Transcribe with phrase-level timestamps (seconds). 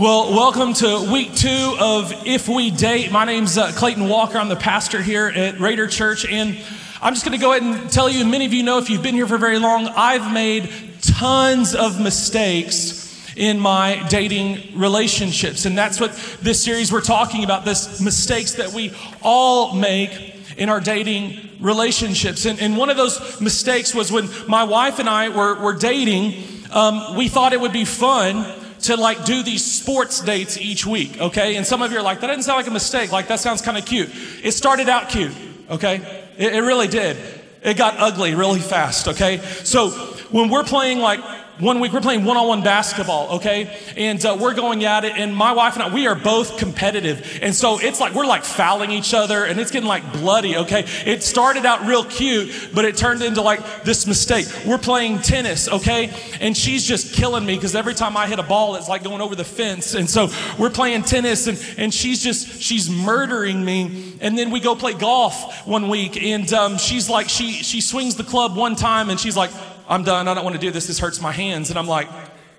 [0.00, 3.12] Well, welcome to week two of If We Date.
[3.12, 4.38] My name's uh, Clayton Walker.
[4.38, 6.24] I'm the pastor here at Raider Church.
[6.24, 6.58] And
[7.02, 8.88] I'm just going to go ahead and tell you, and many of you know if
[8.88, 10.70] you've been here for very long, I've made
[11.02, 15.66] tons of mistakes in my dating relationships.
[15.66, 20.70] And that's what this series we're talking about this mistakes that we all make in
[20.70, 22.46] our dating relationships.
[22.46, 26.42] And, and one of those mistakes was when my wife and I were, were dating,
[26.72, 31.20] um, we thought it would be fun to like do these sports dates each week,
[31.20, 31.56] okay?
[31.56, 33.12] And some of you are like, that doesn't sound like a mistake.
[33.12, 34.10] Like, that sounds kind of cute.
[34.42, 35.34] It started out cute,
[35.68, 35.96] okay?
[36.38, 37.16] It, it really did.
[37.62, 39.38] It got ugly really fast, okay?
[39.64, 39.90] So
[40.30, 41.20] when we're playing like
[41.60, 43.76] one week we're playing one-on-one basketball okay?
[43.96, 47.38] And uh, we're going at it and my wife and i we are both competitive.
[47.42, 50.84] And so it's like we're like fouling each other and it's getting like bloody okay?
[51.06, 54.46] It started out real cute but it turned into like this mistake.
[54.66, 56.10] We're playing tennis okay?
[56.40, 59.20] And she's just killing me because every time i hit a ball it's like going
[59.20, 59.94] over the fence.
[59.94, 64.14] And so we're playing tennis and, and she's just she's murdering me.
[64.20, 68.16] And then we go play golf one week and um, she's like she she swings
[68.16, 69.50] the club one time and she's like
[69.90, 70.28] I'm done.
[70.28, 70.86] I don't want to do this.
[70.86, 71.68] This hurts my hands.
[71.70, 72.08] And I'm like,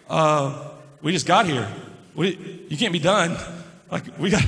[0.10, 1.66] uh, we just got here.
[2.14, 3.38] We, you can't be done.
[3.90, 4.44] Like, we got,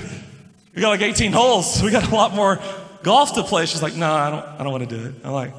[0.76, 1.82] we got like 18 holes.
[1.82, 2.60] We got a lot more
[3.02, 3.66] golf to play.
[3.68, 5.16] She's like, no, I don't, I don't want to do it.
[5.24, 5.54] I'm like,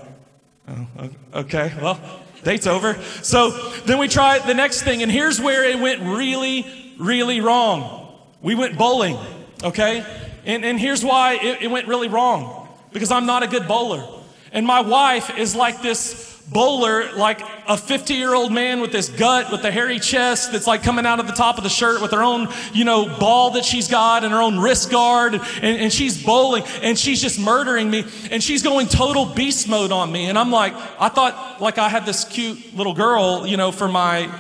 [0.68, 1.98] oh, okay, well,
[2.42, 2.94] date's over.
[3.22, 3.50] So
[3.86, 6.66] then we try the next thing, and here's where it went really,
[6.98, 8.18] really wrong.
[8.42, 9.18] We went bowling,
[9.62, 10.04] okay?
[10.44, 14.06] And, and here's why it, it went really wrong because I'm not a good bowler.
[14.52, 19.08] And my wife is like this bowler like a 50 year old man with this
[19.08, 22.02] gut with the hairy chest that's like coming out of the top of the shirt
[22.02, 25.42] with her own you know ball that she's got and her own wrist guard and,
[25.64, 30.12] and she's bowling and she's just murdering me and she's going total beast mode on
[30.12, 33.72] me and i'm like i thought like i had this cute little girl you know
[33.72, 34.30] for my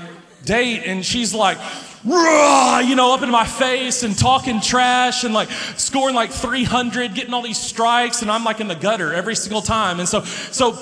[0.44, 1.56] date and she's like
[2.04, 7.32] you know, up in my face and talking trash and like scoring like 300, getting
[7.32, 10.00] all these strikes, and I'm like in the gutter every single time.
[10.00, 10.72] And so, so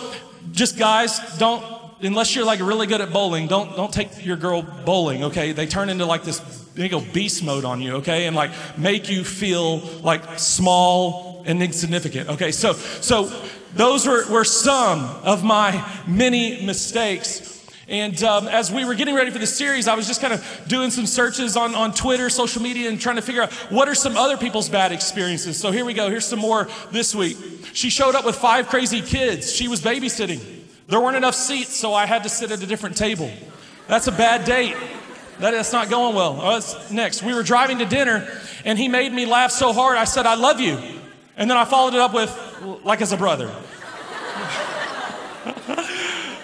[0.53, 1.65] just guys, don't
[2.03, 5.53] unless you're like really good at bowling, don't don't take your girl bowling, okay?
[5.53, 6.41] They turn into like this
[6.75, 8.27] big old beast mode on you, okay?
[8.27, 12.29] And like make you feel like small and insignificant.
[12.31, 13.31] Okay, so so
[13.75, 17.52] those were, were some of my many mistakes.
[17.89, 20.65] And um, as we were getting ready for the series, I was just kind of
[20.69, 23.95] doing some searches on, on Twitter, social media, and trying to figure out what are
[23.95, 25.59] some other people's bad experiences.
[25.59, 26.09] So here we go.
[26.09, 27.37] Here's some more this week.
[27.73, 29.53] She showed up with five crazy kids.
[29.53, 30.41] She was babysitting.
[30.87, 33.31] There weren't enough seats, so I had to sit at a different table.
[33.89, 34.77] That's a bad date.
[35.39, 36.39] That, that's not going well.
[36.41, 38.29] Oh, next, we were driving to dinner,
[38.65, 39.99] and he made me laugh so hard.
[39.99, 40.79] I said, I love you.
[41.37, 42.31] And then I followed it up with,
[42.85, 43.51] like as a brother.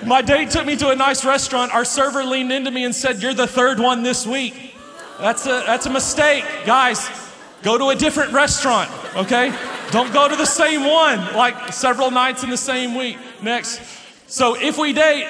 [0.09, 1.75] My date took me to a nice restaurant.
[1.75, 4.75] Our server leaned into me and said, You're the third one this week.
[5.21, 6.45] That's a, that's a mistake.
[6.65, 7.07] Guys,
[7.63, 9.55] go to a different restaurant, okay?
[9.91, 13.19] Don't go to the same one like several nights in the same week.
[13.43, 13.83] Next.
[14.29, 15.29] So if we date,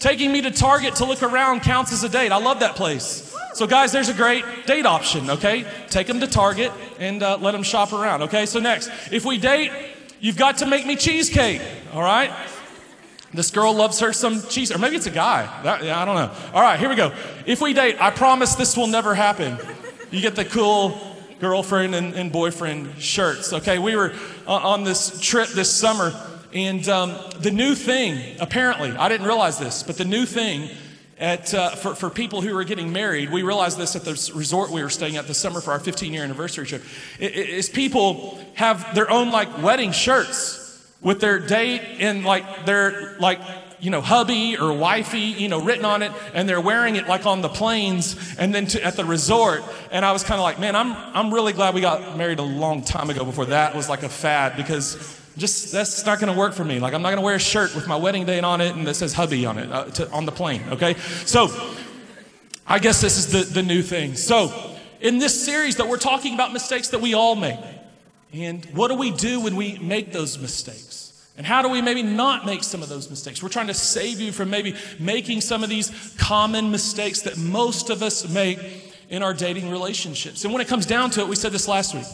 [0.00, 2.32] taking me to Target to look around counts as a date.
[2.32, 3.32] I love that place.
[3.54, 5.64] So, guys, there's a great date option, okay?
[5.88, 8.44] Take them to Target and uh, let them shop around, okay?
[8.44, 9.72] So, next, if we date,
[10.20, 11.62] you've got to make me cheesecake,
[11.94, 12.30] all right?
[13.34, 15.42] This girl loves her some cheese, or maybe it's a guy.
[15.62, 16.30] That, yeah, I don't know.
[16.54, 17.12] All right, here we go.
[17.44, 19.58] If we date, I promise this will never happen.
[20.10, 20.98] You get the cool
[21.40, 23.52] girlfriend and, and boyfriend shirts.
[23.52, 24.14] Okay, we were
[24.46, 26.12] on this trip this summer,
[26.52, 30.70] and um, the new thing, apparently, I didn't realize this, but the new thing
[31.18, 34.70] at, uh, for, for people who are getting married, we realized this at the resort
[34.70, 36.82] we were staying at this summer for our 15 year anniversary trip,
[37.18, 40.65] is people have their own like wedding shirts
[41.06, 43.40] with their date and like their like
[43.78, 47.26] you know, hubby or wifey, you know, written on it, and they're wearing it like
[47.26, 49.62] on the planes and then to, at the resort.
[49.92, 52.42] And I was kind of like, man, I'm, I'm really glad we got married a
[52.42, 56.38] long time ago before that was like a fad because just that's not going to
[56.38, 56.80] work for me.
[56.80, 58.86] Like, I'm not going to wear a shirt with my wedding date on it and
[58.86, 60.94] that says hubby on it uh, to, on the plane, okay?
[61.26, 61.48] So,
[62.66, 64.16] I guess this is the, the new thing.
[64.16, 67.58] So, in this series that we're talking about mistakes that we all make.
[68.36, 71.26] And what do we do when we make those mistakes?
[71.38, 73.42] And how do we maybe not make some of those mistakes?
[73.42, 77.88] We're trying to save you from maybe making some of these common mistakes that most
[77.88, 78.58] of us make
[79.08, 80.44] in our dating relationships.
[80.44, 82.06] And when it comes down to it, we said this last week.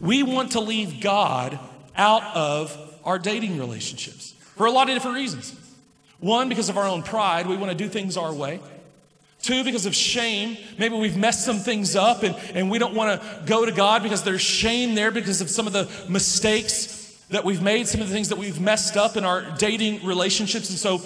[0.00, 1.58] We want to leave God
[1.96, 5.54] out of our dating relationships for a lot of different reasons.
[6.20, 8.60] One, because of our own pride, we want to do things our way.
[9.48, 10.58] Two, because of shame.
[10.76, 14.02] Maybe we've messed some things up and, and we don't want to go to God
[14.02, 18.08] because there's shame there because of some of the mistakes that we've made, some of
[18.08, 20.68] the things that we've messed up in our dating relationships.
[20.68, 21.00] And so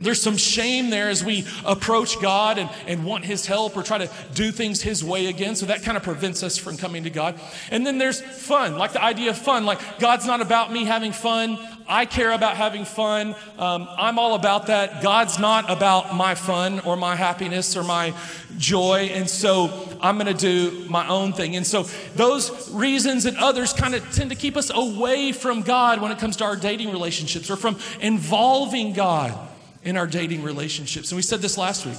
[0.00, 3.98] There's some shame there as we approach God and, and want His help or try
[3.98, 5.56] to do things His way again.
[5.56, 7.40] So that kind of prevents us from coming to God.
[7.72, 9.66] And then there's fun, like the idea of fun.
[9.66, 11.58] Like God's not about me having fun.
[11.88, 13.34] I care about having fun.
[13.58, 15.02] Um, I'm all about that.
[15.02, 18.14] God's not about my fun or my happiness or my
[18.56, 19.10] joy.
[19.12, 21.56] And so I'm going to do my own thing.
[21.56, 21.84] And so
[22.14, 26.18] those reasons and others kind of tend to keep us away from God when it
[26.18, 29.47] comes to our dating relationships or from involving God
[29.84, 31.10] in our dating relationships.
[31.10, 31.98] And we said this last week.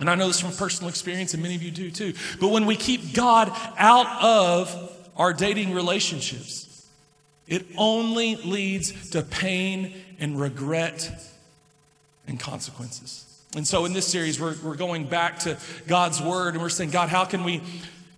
[0.00, 2.14] And I know this from personal experience, and many of you do too.
[2.40, 6.88] But when we keep God out of our dating relationships,
[7.46, 11.10] it only leads to pain and regret
[12.26, 13.28] and consequences.
[13.54, 16.90] And so in this series, we're, we're going back to God's word and we're saying,
[16.90, 17.60] God, how can we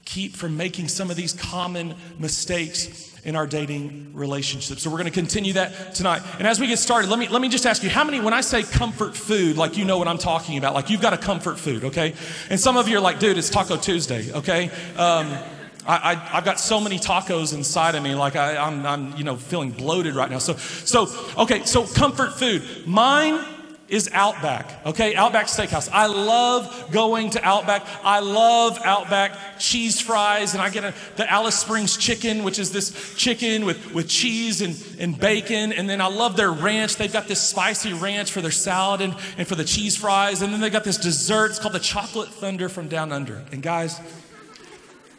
[0.04, 4.82] keep from making some of these common mistakes in our dating relationships.
[4.82, 6.22] So we're going to continue that tonight.
[6.38, 8.34] And as we get started, let me let me just ask you, how many when
[8.34, 11.18] I say comfort food, like you know what I'm talking about, like you've got a
[11.18, 12.14] comfort food, okay?
[12.50, 14.70] And some of you are like, dude, it's Taco Tuesday, okay?
[14.96, 15.32] Um,
[15.86, 19.24] I, I, have got so many tacos inside of me, like I, I'm, I'm, you
[19.24, 20.38] know, feeling bloated right now.
[20.38, 22.62] So, so, okay, so comfort food.
[22.86, 23.38] Mine
[23.88, 25.14] is Outback, okay?
[25.14, 25.88] Outback Steakhouse.
[25.92, 27.86] I love going to Outback.
[28.02, 32.72] I love Outback cheese fries, and I get a, the Alice Springs chicken, which is
[32.72, 35.72] this chicken with, with cheese and, and bacon.
[35.72, 36.96] And then I love their ranch.
[36.96, 40.40] They've got this spicy ranch for their salad and, and for the cheese fries.
[40.40, 41.50] And then they got this dessert.
[41.50, 43.44] It's called the Chocolate Thunder from Down Under.
[43.52, 44.00] And guys,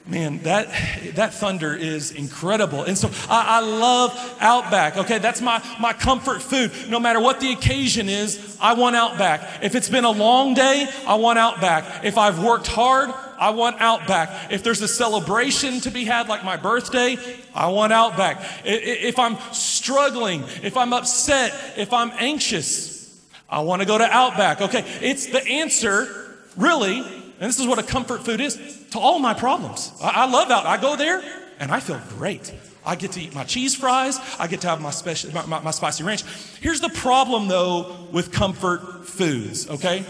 [0.07, 0.68] Man, that,
[1.16, 2.84] that thunder is incredible.
[2.84, 4.98] And so I, I, love Outback.
[4.98, 6.72] Okay, that's my, my comfort food.
[6.90, 9.63] No matter what the occasion is, I want Outback.
[9.63, 12.06] If it's been a long day, I want Outback.
[12.06, 13.10] If I've worked hard,
[13.40, 14.52] I want Outback.
[14.52, 17.18] If there's a celebration to be had, like my birthday,
[17.56, 18.44] I want Outback.
[18.63, 24.62] If I'm struggling, if I'm upset, if I'm anxious, I want to go to Outback.
[24.62, 27.04] Okay, it's the answer, really,
[27.40, 29.92] and this is what a comfort food is to all my problems.
[30.02, 30.66] I, I love out.
[30.66, 31.22] I go there
[31.60, 32.54] and I feel great.
[32.86, 34.20] I get to eat my cheese fries.
[34.40, 36.24] I get to have my, special, my, my, my spicy ranch.
[36.62, 40.06] Here's the problem, though, with comfort foods, okay?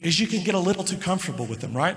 [0.00, 1.96] Is you can get a little too comfortable with them, right?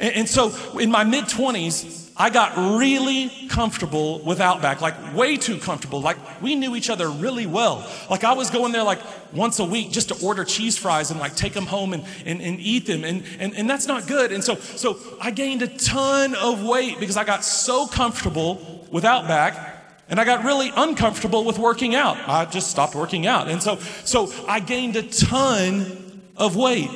[0.00, 5.38] And, and so in my mid 20s, I got really comfortable with Outback, like way
[5.38, 6.00] too comfortable.
[6.00, 7.88] Like we knew each other really well.
[8.10, 9.00] Like I was going there like
[9.32, 12.42] once a week just to order cheese fries and like take them home and, and,
[12.42, 13.04] and eat them.
[13.04, 14.30] And, and, and that's not good.
[14.30, 19.06] And so, so I gained a ton of weight because I got so comfortable with
[19.06, 22.18] Outback and I got really uncomfortable with working out.
[22.28, 23.48] I just stopped working out.
[23.48, 26.90] And so, so I gained a ton of weight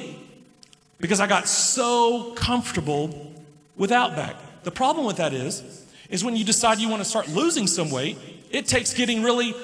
[0.98, 3.34] because I got so comfortable
[3.76, 4.36] with Outback.
[4.66, 5.62] The problem with that is,
[6.10, 8.18] is when you decide you want to start losing some weight,
[8.50, 9.54] it takes getting really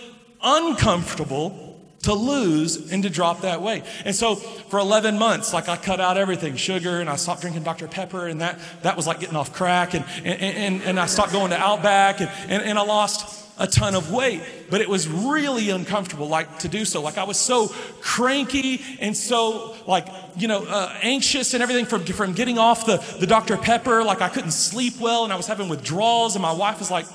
[0.40, 3.82] uncomfortable to lose and to drop that weight.
[4.04, 7.64] And so for 11 months, like I cut out everything, sugar, and I stopped drinking
[7.64, 7.88] Dr.
[7.88, 11.32] Pepper, and that, that was like getting off crack, and, and, and, and I stopped
[11.32, 15.08] going to Outback, and, and, and I lost a ton of weight, but it was
[15.08, 17.02] really uncomfortable, like to do so.
[17.02, 17.68] Like I was so
[18.00, 22.96] cranky and so like, you know, uh, anxious and everything from, from getting off the,
[23.20, 23.56] the Dr.
[23.56, 24.02] Pepper.
[24.02, 27.06] Like I couldn't sleep well and I was having withdrawals and my wife was like,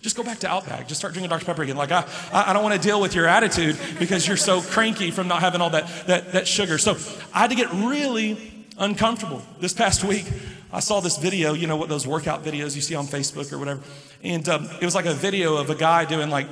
[0.00, 0.86] just go back to Outback.
[0.86, 1.44] Just start drinking Dr.
[1.44, 1.76] Pepper again.
[1.76, 5.26] Like, I, I don't want to deal with your attitude because you're so cranky from
[5.26, 6.78] not having all that, that, that sugar.
[6.78, 6.96] So
[7.34, 9.42] I had to get really uncomfortable.
[9.58, 10.26] This past week,
[10.72, 13.58] I saw this video, you know, what those workout videos you see on Facebook or
[13.58, 13.80] whatever.
[14.22, 16.46] And um, it was like a video of a guy doing like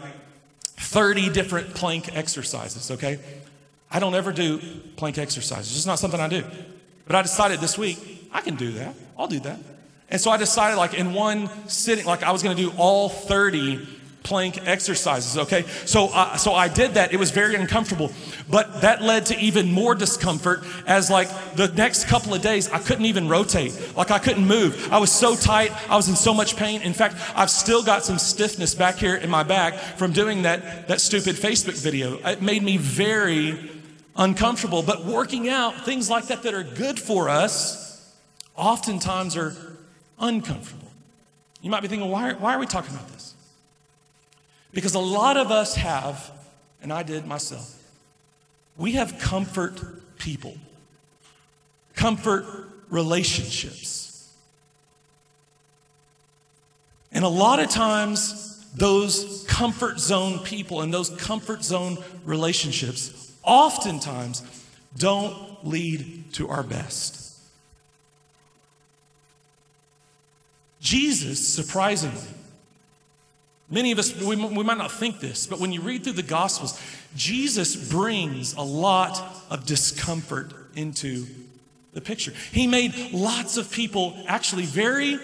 [0.79, 3.19] 30 different plank exercises, okay?
[3.91, 4.59] I don't ever do
[4.97, 5.77] plank exercises.
[5.77, 6.45] It's not something I do.
[7.07, 8.95] But I decided this week, I can do that.
[9.19, 9.59] I'll do that.
[10.09, 13.09] And so I decided, like, in one sitting, like, I was going to do all
[13.09, 13.87] 30
[14.27, 15.63] plank exercises, okay?
[15.85, 17.13] So, uh, so I did that.
[17.13, 18.11] It was very uncomfortable,
[18.51, 22.81] but that led to even more discomfort as like the next couple of days, I
[22.81, 23.73] couldn't even rotate.
[23.97, 24.93] Like I couldn't move.
[24.93, 25.71] I was so tight.
[25.89, 26.83] I was in so much pain.
[26.83, 30.89] In fact, I've still got some stiffness back here in my back from doing that,
[30.89, 32.19] that stupid Facebook video.
[32.27, 33.71] It made me very
[34.17, 38.13] uncomfortable, but working out, things like that that are good for us,
[38.57, 39.55] oftentimes are
[40.19, 40.91] uncomfortable.
[41.63, 43.16] You might be thinking, why, why are we talking about this?
[44.77, 46.31] Because a lot of us have,
[46.83, 47.83] and I did myself,
[48.77, 49.81] we have comfort
[50.19, 50.55] people,
[51.95, 52.45] comfort
[52.91, 54.31] relationships.
[57.11, 64.43] And a lot of times, those comfort zone people and those comfort zone relationships oftentimes
[64.99, 67.35] don't lead to our best.
[70.81, 72.36] Jesus, surprisingly,
[73.69, 76.23] Many of us, we, we might not think this, but when you read through the
[76.23, 76.81] Gospels,
[77.17, 79.21] Jesus brings a lot
[79.51, 81.27] of discomfort into
[81.93, 82.33] the picture.
[82.53, 85.19] He made lots of people actually very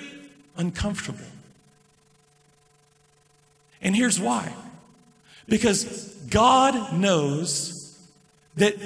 [0.57, 1.25] uncomfortable.
[3.81, 4.53] And here's why
[5.49, 7.99] because God knows
[8.57, 8.77] that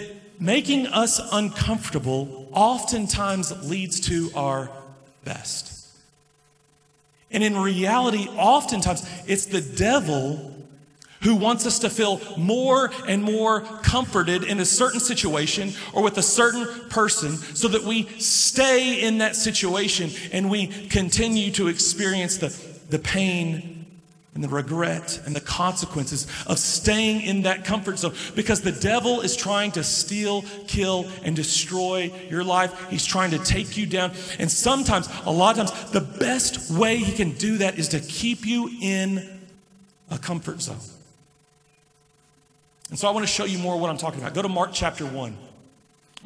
[0.41, 4.71] making us uncomfortable oftentimes leads to our
[5.25, 5.86] best.
[7.31, 10.53] And in reality, oftentimes it's the devil
[11.23, 16.19] who wants us to feel more and more comforted in a certain situation or with
[16.19, 22.37] a certain person so that we stay in that situation and we continue to experience
[22.37, 22.49] the,
[22.91, 23.76] the pain
[24.37, 29.23] and the regret and the consequences of staying in that comfort zone because the devil
[29.23, 32.91] is trying to steal, kill, and destroy your life.
[32.91, 34.13] He's trying to take you down.
[34.39, 38.01] And sometimes, a lot of times, the best way he can do that is to
[38.01, 39.41] keep you in
[40.11, 40.77] a comfort zone.
[42.91, 44.35] And so I want to show you more what I'm talking about.
[44.35, 45.46] Go to Mark chapter 1.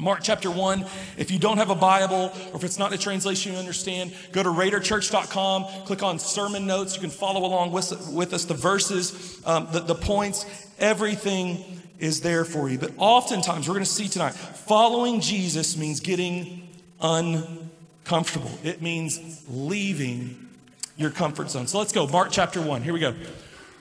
[0.01, 0.85] Mark chapter 1.
[1.19, 4.43] If you don't have a Bible or if it's not a translation you understand, go
[4.43, 6.95] to raiderchurch.com, click on sermon notes.
[6.95, 10.47] You can follow along with, with us the verses, um, the, the points,
[10.79, 12.79] everything is there for you.
[12.79, 16.67] But oftentimes, we're going to see tonight, following Jesus means getting
[17.01, 20.49] uncomfortable, it means leaving
[20.97, 21.67] your comfort zone.
[21.67, 22.07] So let's go.
[22.07, 22.83] Mark chapter 1.
[22.83, 23.15] Here we go.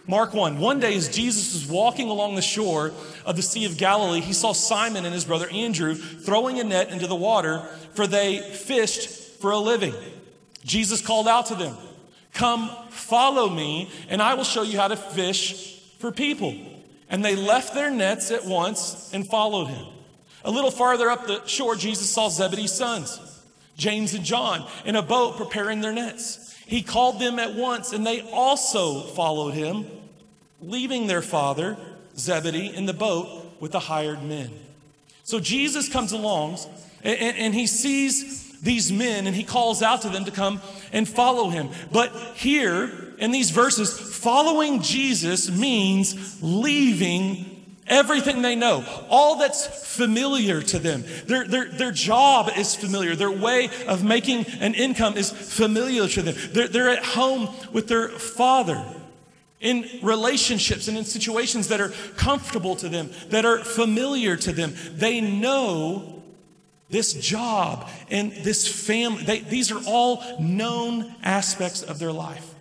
[0.10, 0.58] Mark 1.
[0.58, 2.92] One day, as Jesus was walking along the shore
[3.28, 6.90] of the Sea of Galilee, he saw Simon and his brother Andrew throwing a net
[6.90, 7.60] into the water,
[7.94, 9.08] for they fished
[9.40, 9.94] for a living.
[10.66, 11.78] Jesus called out to them,
[12.34, 16.56] Come, follow me, and I will show you how to fish for people.
[17.08, 19.86] And they left their nets at once and followed him.
[20.44, 23.20] A little farther up the shore, Jesus saw Zebedee's sons,
[23.78, 26.56] James and John, in a boat preparing their nets.
[26.66, 29.86] He called them at once, and they also followed him
[30.62, 31.78] leaving their father,
[32.18, 33.28] Zebedee, in the boat
[33.60, 34.50] with the hired men.
[35.24, 36.58] So Jesus comes along
[37.04, 40.60] and, and, and, he sees these men and he calls out to them to come
[40.92, 41.70] and follow him.
[41.92, 47.46] But here in these verses, following Jesus means leaving
[47.88, 51.04] everything they know, all that's familiar to them.
[51.26, 53.16] Their, their, their job is familiar.
[53.16, 56.36] Their way of making an income is familiar to them.
[56.54, 58.84] They're, they're at home with their father
[59.60, 64.74] in relationships and in situations that are comfortable to them, that are familiar to them.
[64.94, 66.24] They know
[66.90, 69.24] this job and this family.
[69.24, 72.56] They, these are all known aspects of their life.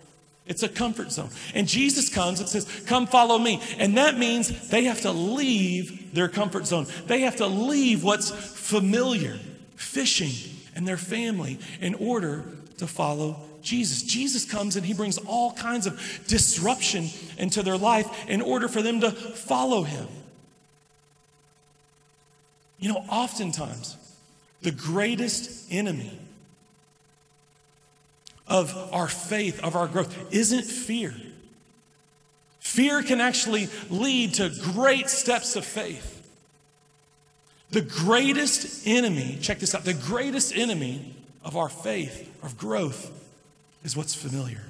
[0.45, 1.29] It's a comfort zone.
[1.53, 3.61] And Jesus comes and says, Come follow me.
[3.77, 6.87] And that means they have to leave their comfort zone.
[7.05, 9.37] They have to leave what's familiar,
[9.75, 10.33] fishing,
[10.75, 12.45] and their family in order
[12.77, 14.03] to follow Jesus.
[14.03, 18.81] Jesus comes and he brings all kinds of disruption into their life in order for
[18.81, 20.07] them to follow him.
[22.79, 23.97] You know, oftentimes,
[24.61, 26.17] the greatest enemy
[28.47, 31.13] of our faith, of our growth, isn't fear.
[32.59, 36.15] Fear can actually lead to great steps of faith.
[37.71, 41.13] The greatest enemy, check this out, the greatest enemy
[41.43, 43.11] of our faith, of growth,
[43.83, 44.61] is what's familiar.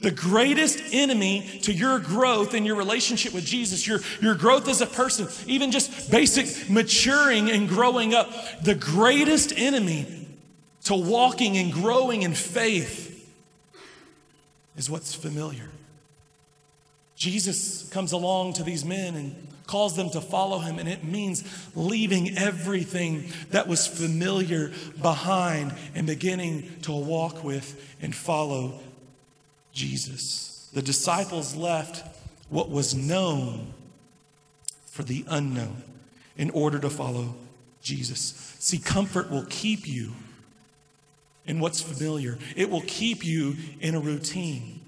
[0.00, 4.80] The greatest enemy to your growth in your relationship with Jesus, your, your growth as
[4.80, 8.30] a person, even just basic maturing and growing up,
[8.62, 10.26] the greatest enemy
[10.84, 13.06] to walking and growing in faith
[14.76, 15.70] is what's familiar.
[17.16, 21.44] Jesus comes along to these men and calls them to follow him, and it means
[21.74, 28.78] leaving everything that was familiar behind and beginning to walk with and follow
[29.72, 30.68] Jesus.
[30.72, 32.04] The disciples left
[32.48, 33.72] what was known
[34.86, 35.82] for the unknown
[36.36, 37.34] in order to follow
[37.82, 38.54] Jesus.
[38.58, 40.12] See, comfort will keep you
[41.46, 44.80] in what's familiar, it will keep you in a routine.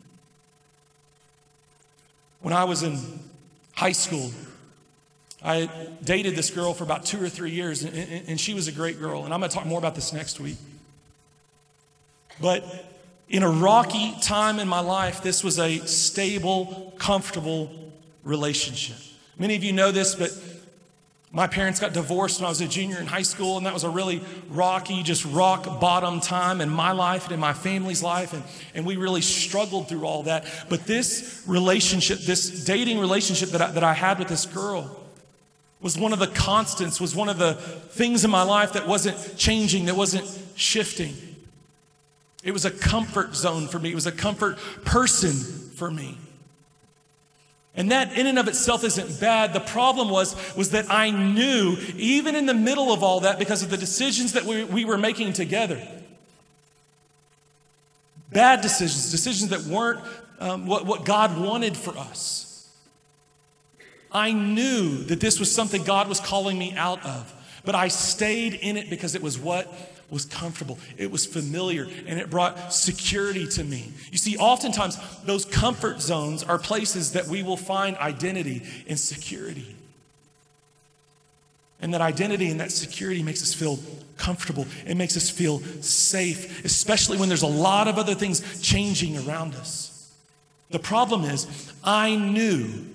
[2.41, 2.99] When I was in
[3.75, 4.33] high school,
[5.43, 5.71] I
[6.03, 7.95] dated this girl for about two or three years, and,
[8.29, 9.25] and she was a great girl.
[9.25, 10.57] And I'm going to talk more about this next week.
[12.41, 12.65] But
[13.29, 17.93] in a rocky time in my life, this was a stable, comfortable
[18.25, 18.97] relationship.
[19.39, 20.31] Many of you know this, but
[21.31, 23.85] my parents got divorced when I was a junior in high school, and that was
[23.85, 28.33] a really rocky, just rock bottom time in my life and in my family's life.
[28.33, 28.43] And,
[28.75, 30.47] and we really struggled through all that.
[30.69, 35.05] But this relationship, this dating relationship that I, that I had with this girl,
[35.81, 39.37] was one of the constants, was one of the things in my life that wasn't
[39.37, 41.15] changing, that wasn't shifting.
[42.43, 43.91] It was a comfort zone for me.
[43.91, 45.33] It was a comfort person
[45.75, 46.19] for me.
[47.75, 49.53] And that in and of itself isn't bad.
[49.53, 53.63] The problem was, was that I knew, even in the middle of all that, because
[53.63, 55.81] of the decisions that we, we were making together,
[58.33, 60.01] bad decisions, decisions that weren't
[60.41, 62.48] um, what, what God wanted for us.
[64.11, 67.33] I knew that this was something God was calling me out of,
[67.65, 69.73] but I stayed in it because it was what
[70.11, 73.93] was comfortable, it was familiar, and it brought security to me.
[74.11, 79.77] You see, oftentimes those comfort zones are places that we will find identity and security.
[81.81, 83.79] And that identity and that security makes us feel
[84.17, 84.67] comfortable.
[84.87, 89.55] It makes us feel safe, especially when there's a lot of other things changing around
[89.55, 90.13] us.
[90.71, 91.47] The problem is,
[91.85, 92.87] I knew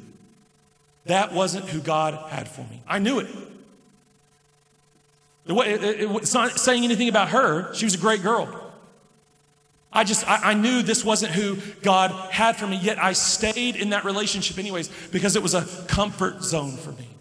[1.06, 2.82] that wasn't who God had for me.
[2.88, 3.28] I knew it.
[5.46, 7.74] It's not saying anything about her.
[7.74, 8.60] She was a great girl.
[9.92, 13.76] I just, I, I, knew this wasn't who God had for me, yet I stayed
[13.76, 17.13] in that relationship anyways because it was a comfort zone for me.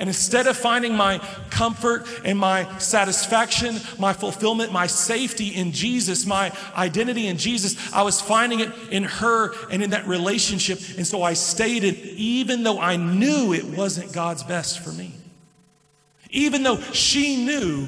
[0.00, 1.18] And instead of finding my
[1.50, 8.02] comfort and my satisfaction, my fulfillment, my safety in Jesus, my identity in Jesus, I
[8.02, 10.80] was finding it in her and in that relationship.
[10.96, 15.12] And so I stayed in, even though I knew it wasn't God's best for me.
[16.30, 17.86] Even though she knew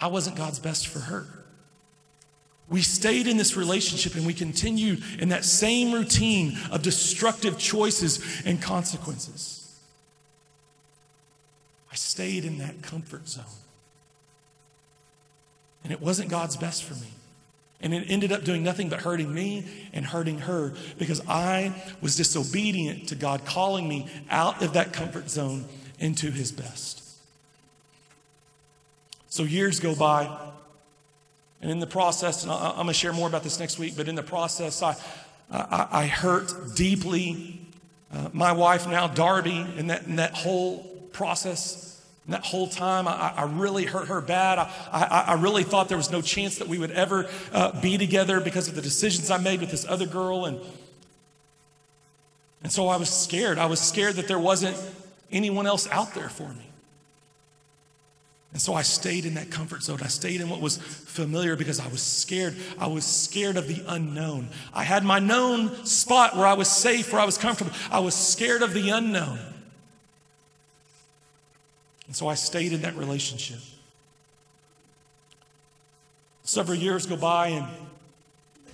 [0.00, 1.26] I wasn't God's best for her.
[2.70, 8.42] We stayed in this relationship and we continued in that same routine of destructive choices
[8.46, 9.63] and consequences.
[11.94, 13.44] I stayed in that comfort zone.
[15.84, 17.06] And it wasn't God's best for me.
[17.80, 22.16] And it ended up doing nothing but hurting me and hurting her because I was
[22.16, 25.66] disobedient to God calling me out of that comfort zone
[26.00, 27.04] into His best.
[29.28, 30.36] So years go by,
[31.62, 34.08] and in the process, and I'm going to share more about this next week, but
[34.08, 34.96] in the process, I,
[35.48, 37.60] I, I hurt deeply.
[38.12, 41.94] Uh, my wife now, Darby, in that, in that whole process,
[42.26, 44.58] in that whole time, I, I really hurt her bad.
[44.58, 47.98] I, I, I, really thought there was no chance that we would ever uh, be
[47.98, 50.46] together because of the decisions I made with this other girl.
[50.46, 50.58] And,
[52.62, 53.58] and so I was scared.
[53.58, 54.76] I was scared that there wasn't
[55.30, 56.66] anyone else out there for me.
[58.54, 59.98] And so I stayed in that comfort zone.
[60.02, 62.54] I stayed in what was familiar because I was scared.
[62.78, 64.48] I was scared of the unknown.
[64.72, 67.72] I had my known spot where I was safe, where I was comfortable.
[67.90, 69.40] I was scared of the unknown.
[72.06, 73.58] And so I stayed in that relationship.
[76.42, 77.66] Several years go by, and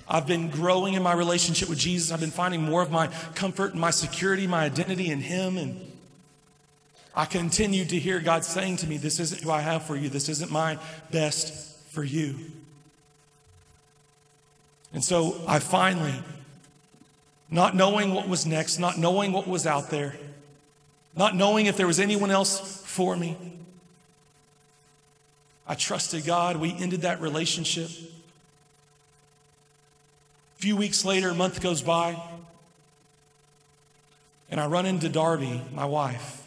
[0.08, 2.10] I've been growing in my relationship with Jesus.
[2.10, 5.56] I've been finding more of my comfort and my security, my identity in Him.
[5.56, 5.80] And
[7.14, 10.08] I continued to hear God saying to me, This isn't who I have for you.
[10.08, 10.78] This isn't my
[11.12, 12.36] best for you.
[14.92, 16.14] And so I finally,
[17.48, 20.16] not knowing what was next, not knowing what was out there,
[21.16, 23.36] not knowing if there was anyone else for me,
[25.66, 26.56] I trusted God.
[26.56, 27.88] We ended that relationship.
[30.58, 32.20] A few weeks later, a month goes by,
[34.50, 36.44] and I run into Darby, my wife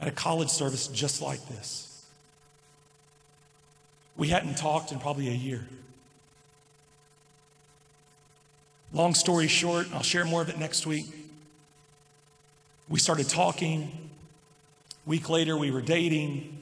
[0.00, 2.06] at a college service just like this.
[4.16, 5.66] We hadn't talked in probably a year.
[8.92, 11.06] Long story short, I'll share more of it next week.
[12.88, 14.10] We started talking.
[15.04, 16.58] A week later, we were dating.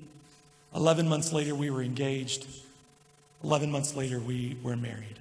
[0.74, 2.46] 11 months later, we were engaged.
[3.44, 5.18] 11 months later, we were married.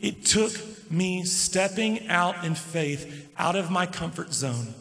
[0.00, 0.52] It took
[0.90, 4.74] me stepping out in faith out of my comfort zone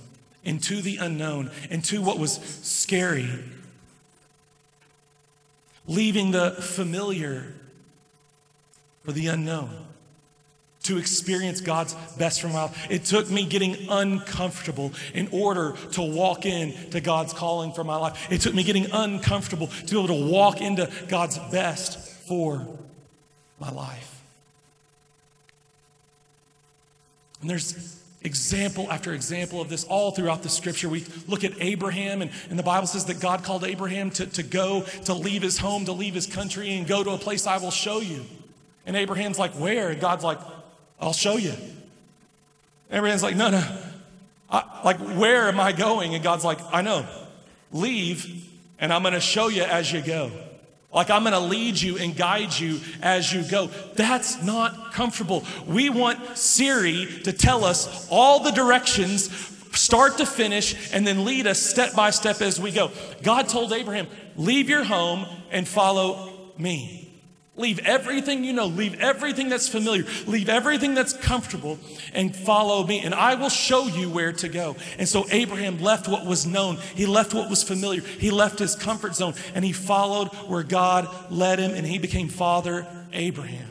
[0.43, 3.29] into the unknown, into what was scary,
[5.87, 7.53] leaving the familiar
[9.05, 9.92] for the unknown
[10.83, 12.87] to experience God's best from my life.
[12.89, 17.95] It took me getting uncomfortable in order to walk in to God's calling for my
[17.95, 18.31] life.
[18.31, 22.65] It took me getting uncomfortable to be able to walk into God's best for
[23.59, 24.21] my life.
[27.41, 30.87] And there's example after example of this all throughout the scripture.
[30.87, 34.43] We look at Abraham, and, and the Bible says that God called Abraham to, to
[34.43, 37.57] go, to leave his home, to leave his country, and go to a place I
[37.57, 38.23] will show you.
[38.85, 39.89] And Abraham's like, Where?
[39.89, 40.39] And God's like,
[41.03, 41.53] I'll show you.
[42.89, 43.63] Abraham's like, No, no.
[44.49, 46.13] I, like, where am I going?
[46.13, 47.05] And God's like, I know.
[47.71, 48.47] Leave,
[48.79, 50.31] and I'm going to show you as you go.
[50.93, 53.67] Like I'm going to lead you and guide you as you go.
[53.95, 55.43] That's not comfortable.
[55.65, 59.31] We want Siri to tell us all the directions,
[59.71, 62.91] start to finish, and then lead us step by step as we go.
[63.23, 67.02] God told Abraham, Leave your home and follow me.
[67.55, 71.77] Leave everything you know, leave everything that's familiar, leave everything that's comfortable,
[72.11, 74.75] and follow me, and I will show you where to go.
[74.97, 78.75] And so Abraham left what was known, he left what was familiar, he left his
[78.75, 83.69] comfort zone, and he followed where God led him, and he became Father Abraham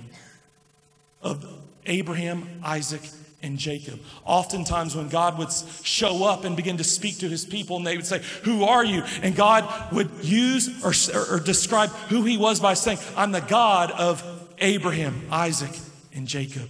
[1.21, 1.45] of
[1.87, 3.03] Abraham, Isaac,
[3.43, 4.01] and Jacob.
[4.25, 5.51] Oftentimes, when God would
[5.83, 8.85] show up and begin to speak to his people, and they would say, Who are
[8.85, 9.03] you?
[9.23, 13.91] And God would use or, or, describe who he was by saying, I'm the God
[13.91, 14.25] of
[14.59, 15.77] Abraham, Isaac,
[16.15, 16.69] and Jacob.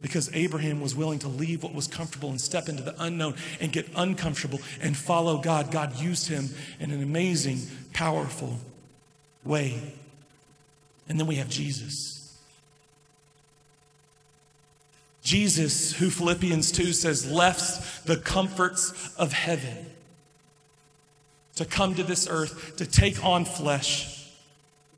[0.00, 3.70] Because Abraham was willing to leave what was comfortable and step into the unknown and
[3.70, 7.60] get uncomfortable and follow God, God used him in an amazing,
[7.92, 8.56] powerful
[9.44, 9.92] way.
[11.06, 12.19] And then we have Jesus.
[15.22, 19.86] Jesus, who Philippians 2 says left the comforts of heaven
[21.56, 24.16] to come to this earth, to take on flesh.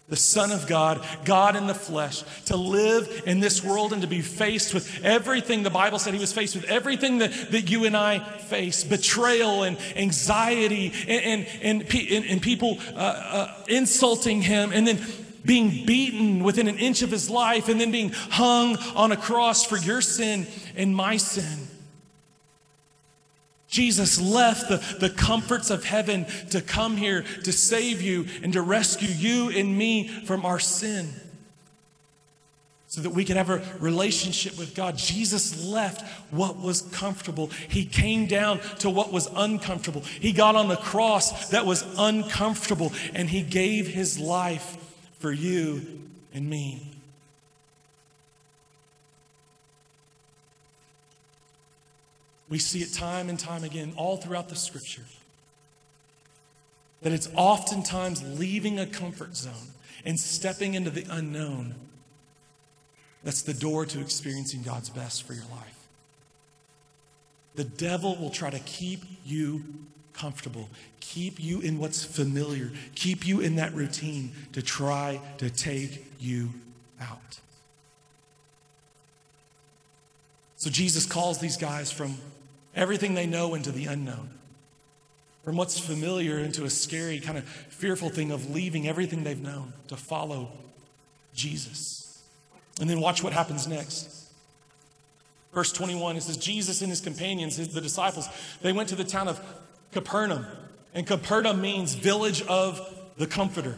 [0.08, 4.08] The Son of God, God in the flesh, to live in this world and to
[4.08, 7.84] be faced with everything the Bible said he was faced with, everything that, that you
[7.84, 14.70] and I face betrayal and anxiety and, and, and, and people uh, uh, insulting him,
[14.72, 14.98] and then
[15.44, 19.64] being beaten within an inch of his life and then being hung on a cross
[19.64, 21.68] for your sin and my sin.
[23.68, 28.60] Jesus left the, the comforts of heaven to come here to save you and to
[28.60, 31.08] rescue you and me from our sin
[32.86, 34.98] so that we could have a relationship with God.
[34.98, 37.46] Jesus left what was comfortable.
[37.70, 40.02] He came down to what was uncomfortable.
[40.02, 44.76] He got on the cross that was uncomfortable and he gave his life
[45.22, 45.80] for you
[46.34, 46.82] and me.
[52.48, 55.04] We see it time and time again, all throughout the scripture,
[57.02, 59.70] that it's oftentimes leaving a comfort zone
[60.04, 61.76] and stepping into the unknown
[63.22, 65.86] that's the door to experiencing God's best for your life.
[67.54, 69.62] The devil will try to keep you
[70.12, 70.68] comfortable,
[71.00, 76.50] keep you in what's familiar, keep you in that routine to try to take you
[77.00, 77.40] out.
[80.56, 82.16] So Jesus calls these guys from
[82.76, 84.30] everything they know into the unknown,
[85.44, 89.72] from what's familiar into a scary, kind of fearful thing of leaving everything they've known
[89.88, 90.52] to follow
[91.34, 92.22] Jesus.
[92.80, 94.30] And then watch what happens next.
[95.52, 98.28] Verse 21, it says, Jesus and his companions, the disciples,
[98.62, 99.40] they went to the town of
[99.92, 100.46] Capernaum.
[100.94, 102.80] And Capernaum means village of
[103.16, 103.76] the comforter.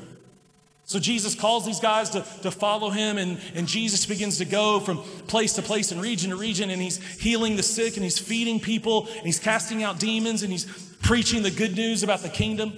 [0.86, 4.80] So Jesus calls these guys to, to follow him, and, and Jesus begins to go
[4.80, 8.18] from place to place and region to region, and he's healing the sick, and he's
[8.18, 10.66] feeding people, and he's casting out demons, and he's
[11.02, 12.76] preaching the good news about the kingdom.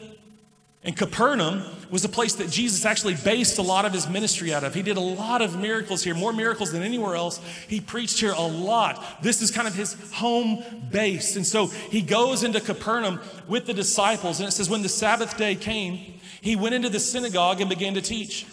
[0.86, 4.62] And Capernaum was a place that Jesus actually based a lot of his ministry out
[4.62, 4.72] of.
[4.72, 7.40] He did a lot of miracles here, more miracles than anywhere else.
[7.68, 9.20] He preached here a lot.
[9.20, 11.34] This is kind of his home base.
[11.34, 14.38] And so he goes into Capernaum with the disciples.
[14.38, 15.98] And it says, when the Sabbath day came,
[16.40, 18.46] he went into the synagogue and began to teach.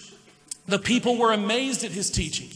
[0.68, 2.50] The people were amazed at his teaching,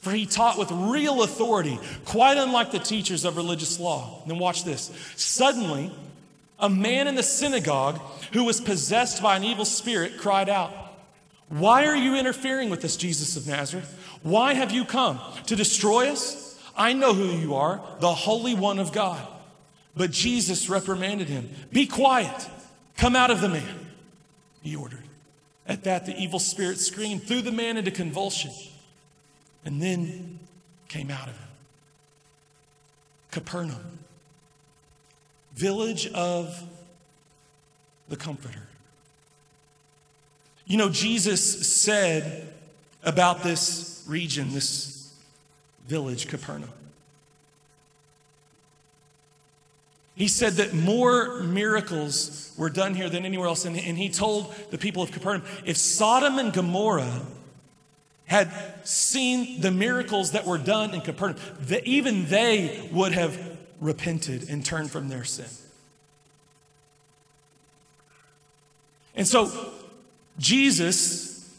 [0.00, 4.20] for he taught with real authority, quite unlike the teachers of religious law.
[4.22, 4.90] And then watch this.
[5.16, 5.92] Suddenly,
[6.58, 8.00] a man in the synagogue
[8.32, 10.72] who was possessed by an evil spirit cried out,
[11.48, 14.18] Why are you interfering with this Jesus of Nazareth?
[14.22, 15.20] Why have you come?
[15.46, 16.60] To destroy us?
[16.76, 19.26] I know who you are, the Holy One of God.
[19.96, 22.48] But Jesus reprimanded him, Be quiet,
[22.96, 23.86] come out of the man,
[24.62, 25.02] he ordered.
[25.66, 28.52] At that, the evil spirit screamed, threw the man into convulsion,
[29.64, 30.38] and then
[30.88, 31.48] came out of him.
[33.30, 33.98] Capernaum
[35.58, 36.62] village of
[38.08, 38.62] the Comforter.
[40.66, 42.52] You know, Jesus said
[43.02, 45.12] about this region, this
[45.88, 46.70] village, Capernaum.
[50.14, 53.64] He said that more miracles were done here than anywhere else.
[53.64, 57.22] And, and, he told the people of Capernaum if Sodom and Gomorrah
[58.26, 58.52] had
[58.86, 63.47] seen the miracles that were done in Capernaum, that even they would have
[63.80, 65.46] repented and turned from their sin.
[69.14, 69.72] And so,
[70.38, 71.52] Jesus,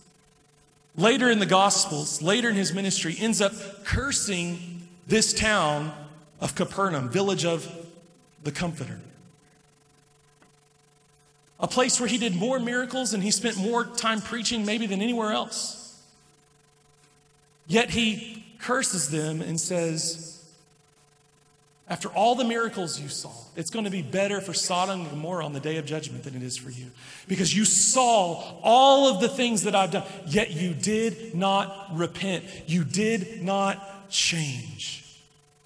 [0.95, 3.53] later in the Gospels, later in his ministry, ends up
[3.84, 5.93] cursing this town
[6.39, 7.69] of Capernaum, village of
[8.43, 8.99] the Comforter.
[11.60, 15.01] A place where he did more miracles and he spent more time preaching, maybe than
[15.01, 16.01] anywhere else.
[17.67, 20.38] Yet he curses them and says,
[21.89, 25.43] After all the miracles you saw, it's going to be better for Sodom and Gomorrah
[25.43, 26.91] on the day of judgment than it is for you.
[27.28, 32.45] Because you saw all of the things that I've done, yet you did not repent.
[32.67, 35.04] You did not change.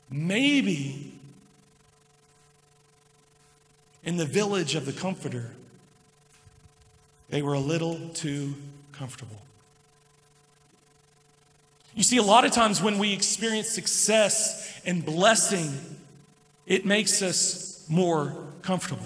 [0.10, 1.20] Maybe
[4.06, 5.52] in the village of the Comforter,
[7.30, 8.56] they were a little too
[8.94, 9.42] comfortable.
[11.96, 16.00] You see, a lot of times when we experience success and blessing,
[16.66, 19.06] it makes us more comfortable.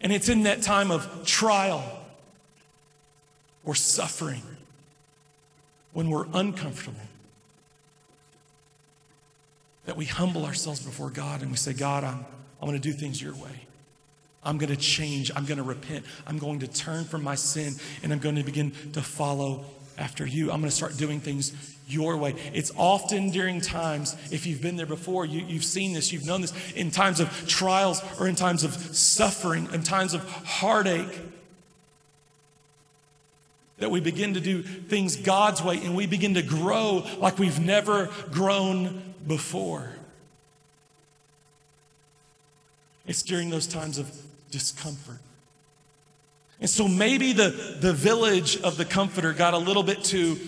[0.00, 1.84] And it's in that time of trial
[3.64, 4.42] or suffering
[5.92, 6.98] when we're uncomfortable
[9.84, 12.24] that we humble ourselves before God and we say, God, I'm,
[12.60, 13.66] I'm going to do things your way.
[14.44, 15.30] I'm going to change.
[15.34, 16.04] I'm going to repent.
[16.26, 19.64] I'm going to turn from my sin and I'm going to begin to follow
[19.98, 20.50] after you.
[20.50, 21.52] I'm going to start doing things
[21.86, 22.34] your way.
[22.54, 26.40] It's often during times, if you've been there before, you, you've seen this, you've known
[26.40, 31.20] this, in times of trials or in times of suffering, in times of heartache,
[33.78, 37.58] that we begin to do things God's way and we begin to grow like we've
[37.58, 39.90] never grown before.
[43.06, 44.10] It's during those times of
[44.50, 45.18] discomfort.
[46.62, 47.48] And so maybe the,
[47.80, 50.38] the village of the comforter got a little bit too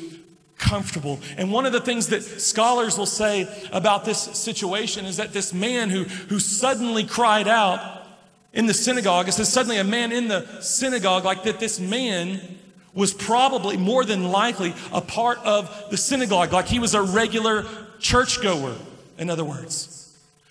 [0.56, 1.18] comfortable.
[1.36, 5.52] And one of the things that scholars will say about this situation is that this
[5.52, 8.06] man who, who suddenly cried out
[8.52, 12.40] in the synagogue, it says suddenly a man in the synagogue, like that this man
[12.94, 17.66] was probably more than likely a part of the synagogue, like he was a regular
[17.98, 18.76] churchgoer,
[19.18, 20.03] in other words.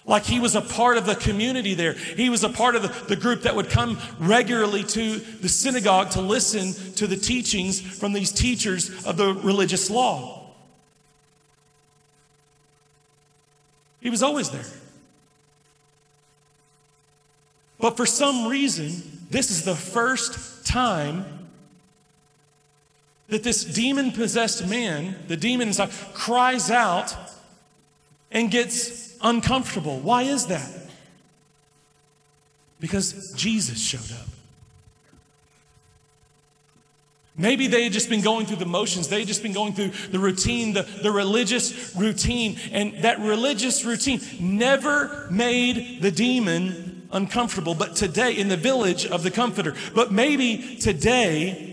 [0.06, 1.94] Like he was a part of the community there.
[1.94, 6.12] He was a part of the, the group that would come regularly to the synagogue
[6.12, 10.52] to listen to the teachings from these teachers of the religious law.
[14.02, 14.66] He was always there.
[17.80, 21.26] But for some reason, this is the first time
[23.30, 27.16] that this demon possessed man, the demon inside, cries out
[28.32, 30.00] and gets uncomfortable.
[30.00, 30.70] Why is that?
[32.80, 34.28] Because Jesus showed up.
[37.36, 39.08] Maybe they had just been going through the motions.
[39.08, 42.60] They had just been going through the routine, the, the religious routine.
[42.72, 47.74] And that religious routine never made the demon uncomfortable.
[47.74, 51.73] But today, in the village of the Comforter, but maybe today,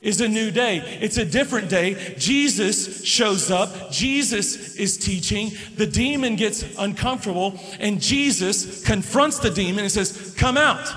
[0.00, 0.78] is a new day.
[1.00, 2.14] It's a different day.
[2.18, 3.90] Jesus shows up.
[3.90, 5.50] Jesus is teaching.
[5.74, 10.88] The demon gets uncomfortable, and Jesus confronts the demon and says, Come out.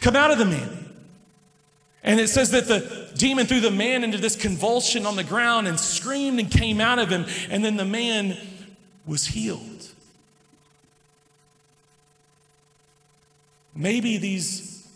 [0.00, 0.86] Come out of the man.
[2.02, 5.68] And it says that the demon threw the man into this convulsion on the ground
[5.68, 8.38] and screamed and came out of him, and then the man
[9.04, 9.88] was healed.
[13.74, 14.88] Maybe these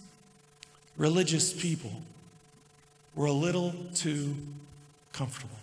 [0.96, 1.92] religious people
[3.14, 4.34] were a little too
[5.12, 5.56] comfortable.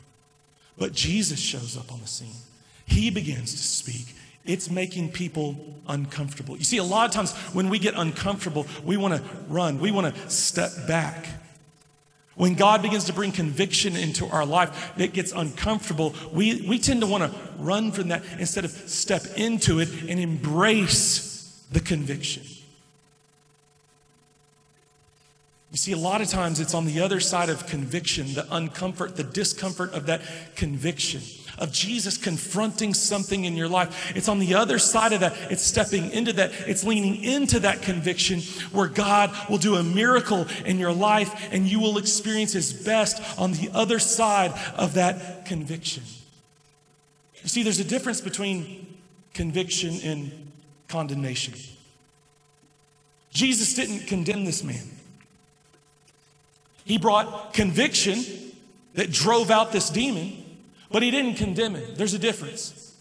[0.77, 2.35] But Jesus shows up on the scene.
[2.85, 4.15] He begins to speak.
[4.45, 5.55] It's making people
[5.87, 6.57] uncomfortable.
[6.57, 9.91] You see, a lot of times when we get uncomfortable, we want to run, we
[9.91, 11.27] want to step back.
[12.35, 17.01] When God begins to bring conviction into our life that gets uncomfortable, we, we tend
[17.01, 22.43] to want to run from that instead of step into it and embrace the conviction.
[25.71, 29.15] You see, a lot of times it's on the other side of conviction, the uncomfort,
[29.15, 30.21] the discomfort of that
[30.55, 31.21] conviction,
[31.57, 34.11] of Jesus confronting something in your life.
[34.13, 35.33] It's on the other side of that.
[35.49, 36.51] It's stepping into that.
[36.67, 38.41] It's leaning into that conviction
[38.73, 43.21] where God will do a miracle in your life and you will experience His best
[43.39, 46.03] on the other side of that conviction.
[47.43, 48.97] You see, there's a difference between
[49.33, 50.51] conviction and
[50.89, 51.53] condemnation.
[53.31, 54.83] Jesus didn't condemn this man.
[56.91, 58.21] He brought conviction
[58.95, 60.43] that drove out this demon,
[60.91, 61.95] but he didn't condemn him.
[61.95, 62.97] There's a difference.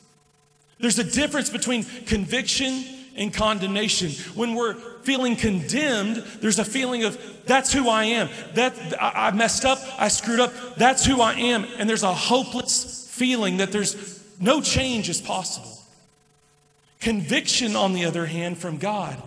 [0.79, 2.85] There's a difference between conviction
[3.17, 4.13] and condemnation.
[4.37, 8.29] When we're feeling condemned, there's a feeling of that's who I am.
[8.55, 10.53] That I, I messed up, I screwed up.
[10.77, 11.67] That's who I am.
[11.77, 15.77] And there's a hopeless feeling that there's no change is possible.
[17.01, 19.21] Conviction, on the other hand, from God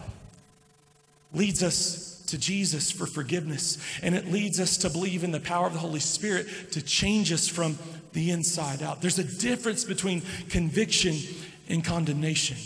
[1.34, 3.78] leads us to Jesus for forgiveness.
[4.02, 7.32] And it leads us to believe in the power of the Holy Spirit to change
[7.32, 7.78] us from
[8.13, 9.02] the inside out.
[9.02, 11.15] There's a difference between conviction
[11.69, 12.58] and condemnation.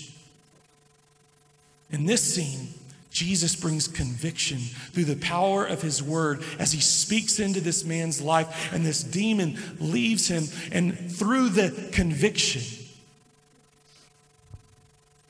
[1.92, 2.70] In this scene,
[3.12, 8.22] Jesus brings conviction through the power of his word as he speaks into this man's
[8.22, 10.46] life, and this demon leaves him.
[10.72, 12.62] And through the conviction,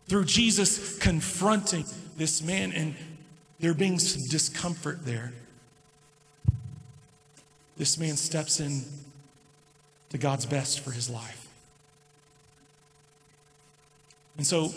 [0.08, 1.86] through Jesus confronting
[2.18, 2.96] this man, and
[3.60, 5.34] there being some discomfort there,
[7.78, 8.84] this man steps in
[10.10, 11.48] to God's best for his life.
[14.38, 14.72] And so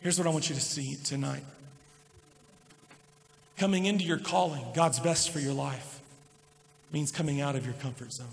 [0.00, 1.42] Here's what I want you to see tonight.
[3.56, 6.00] Coming into your calling, God's best for your life,
[6.92, 8.26] means coming out of your comfort zone.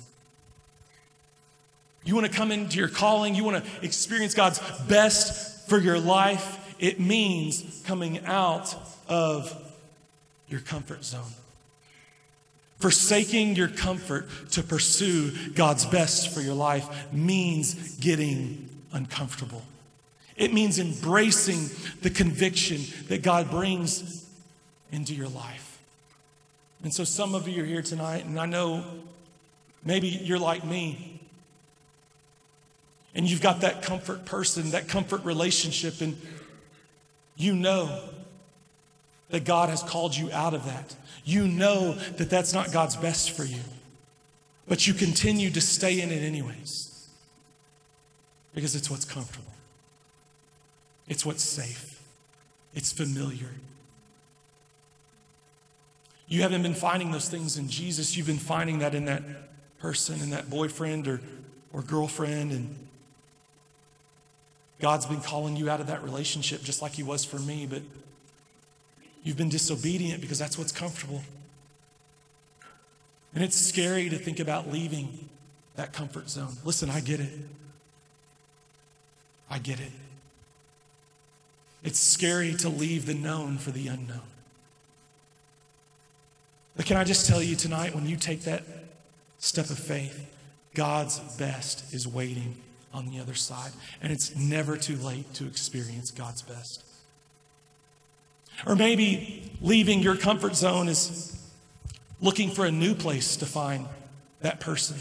[2.04, 6.00] You want to come into your calling, you want to experience God's best for your
[6.00, 8.76] life, it means coming out
[9.08, 9.54] of
[10.48, 11.34] your comfort zone.
[12.80, 19.64] Forsaking your comfort to pursue God's best for your life means getting uncomfortable.
[20.36, 21.70] It means embracing
[22.02, 24.28] the conviction that God brings
[24.92, 25.80] into your life.
[26.84, 28.84] And so, some of you are here tonight, and I know
[29.84, 31.20] maybe you're like me,
[33.16, 36.18] and you've got that comfort person, that comfort relationship, and
[37.36, 38.10] you know
[39.30, 40.96] that God has called you out of that.
[41.24, 43.62] You know that that's not God's best for you,
[44.68, 47.08] but you continue to stay in it anyways
[48.54, 49.52] because it's what's comfortable.
[51.08, 52.02] It's what's safe,
[52.74, 53.50] it's familiar.
[56.28, 58.18] You haven't been finding those things in Jesus.
[58.18, 59.22] You've been finding that in that
[59.78, 61.22] person, in that boyfriend or,
[61.72, 62.52] or girlfriend.
[62.52, 62.85] And
[64.80, 67.82] God's been calling you out of that relationship just like He was for me, but
[69.24, 71.24] you've been disobedient because that's what's comfortable.
[73.34, 75.30] And it's scary to think about leaving
[75.76, 76.56] that comfort zone.
[76.64, 77.32] Listen, I get it.
[79.50, 79.92] I get it.
[81.84, 84.22] It's scary to leave the known for the unknown.
[86.76, 88.64] But can I just tell you tonight, when you take that
[89.38, 90.30] step of faith,
[90.74, 92.56] God's best is waiting
[92.96, 93.72] on the other side.
[94.02, 96.84] And it's never too late to experience God's best.
[98.66, 101.38] Or maybe leaving your comfort zone is
[102.22, 103.86] looking for a new place to find
[104.42, 104.98] that person.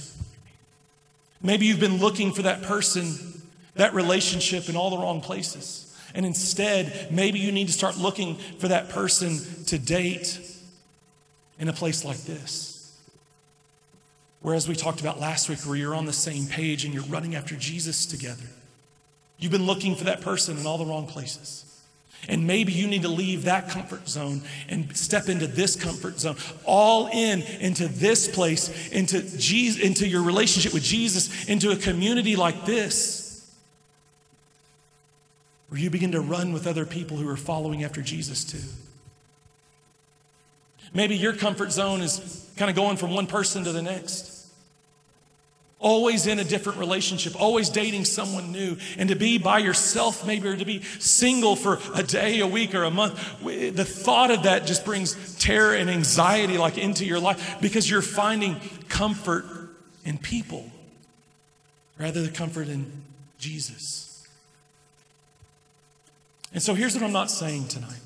[1.40, 3.42] Maybe you've been looking for that person,
[3.76, 5.96] that relationship in all the wrong places.
[6.14, 10.40] And instead, maybe you need to start looking for that person to date
[11.58, 12.73] in a place like this.
[14.44, 17.34] Whereas we talked about last week, where you're on the same page and you're running
[17.34, 18.44] after Jesus together.
[19.38, 21.64] You've been looking for that person in all the wrong places.
[22.28, 26.36] And maybe you need to leave that comfort zone and step into this comfort zone,
[26.66, 32.36] all in into this place, into Jesus, into your relationship with Jesus, into a community
[32.36, 33.50] like this
[35.70, 38.68] where you begin to run with other people who are following after Jesus too.
[40.92, 44.33] Maybe your comfort zone is kind of going from one person to the next.
[45.84, 48.78] Always in a different relationship, always dating someone new.
[48.96, 52.74] And to be by yourself, maybe, or to be single for a day, a week,
[52.74, 57.20] or a month, the thought of that just brings terror and anxiety like into your
[57.20, 59.44] life because you're finding comfort
[60.06, 60.70] in people
[61.98, 62.90] rather than comfort in
[63.38, 64.26] Jesus.
[66.54, 68.00] And so here's what I'm not saying tonight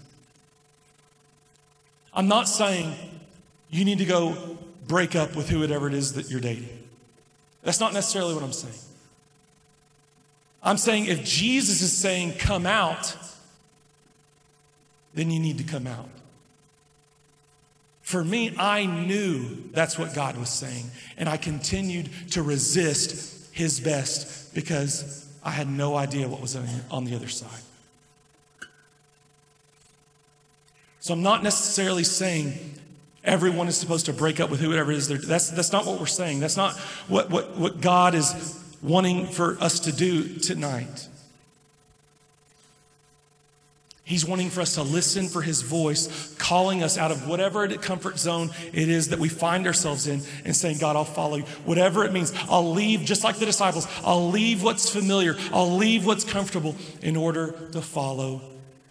[2.12, 2.92] I'm not saying
[3.70, 6.77] you need to go break up with whoever it is that you're dating.
[7.62, 8.74] That's not necessarily what I'm saying.
[10.62, 13.16] I'm saying if Jesus is saying, come out,
[15.14, 16.08] then you need to come out.
[18.02, 23.80] For me, I knew that's what God was saying, and I continued to resist his
[23.80, 26.56] best because I had no idea what was
[26.90, 27.50] on the other side.
[31.00, 32.74] So I'm not necessarily saying
[33.24, 35.08] everyone is supposed to break up with whoever it is.
[35.26, 36.40] That's, that's not what we're saying.
[36.40, 36.76] That's not
[37.08, 41.08] what, what, what God is wanting for us to do tonight.
[44.08, 48.18] He's wanting for us to listen for his voice, calling us out of whatever comfort
[48.18, 51.42] zone it is that we find ourselves in, and saying, God, I'll follow you.
[51.66, 56.06] Whatever it means, I'll leave, just like the disciples, I'll leave what's familiar, I'll leave
[56.06, 58.40] what's comfortable in order to follow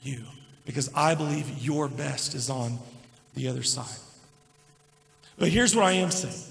[0.04, 0.22] you
[0.66, 2.78] because I believe your best is on
[3.34, 3.88] the other side.
[5.38, 6.44] But here's what I am saying.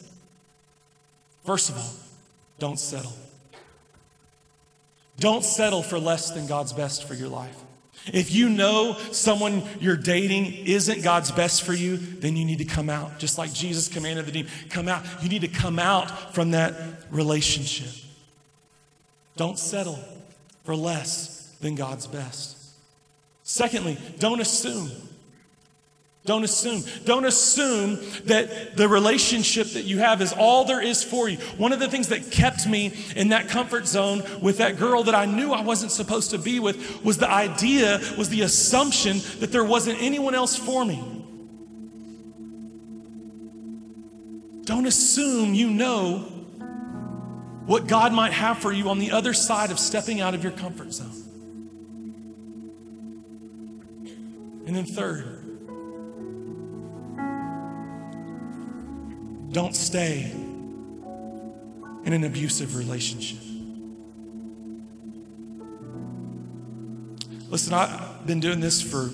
[1.45, 1.93] First of all,
[2.59, 3.13] don't settle.
[5.19, 7.57] Don't settle for less than God's best for your life.
[8.13, 12.65] If you know someone you're dating isn't God's best for you, then you need to
[12.65, 13.19] come out.
[13.19, 15.05] Just like Jesus commanded the demon, come out.
[15.23, 16.75] You need to come out from that
[17.11, 17.89] relationship.
[19.37, 19.99] Don't settle
[20.65, 22.57] for less than God's best.
[23.43, 24.91] Secondly, don't assume.
[26.27, 26.83] Don't assume.
[27.05, 31.39] Don't assume that the relationship that you have is all there is for you.
[31.57, 35.15] One of the things that kept me in that comfort zone with that girl that
[35.15, 39.53] I knew I wasn't supposed to be with was the idea, was the assumption that
[39.53, 41.03] there wasn't anyone else for me.
[44.65, 46.19] Don't assume you know
[47.67, 50.53] what God might have for you on the other side of stepping out of your
[50.53, 51.23] comfort zone.
[54.67, 55.36] And then, third,
[59.57, 60.31] Don't stay
[62.05, 63.39] in an abusive relationship.
[67.49, 69.09] Listen, I've been doing this for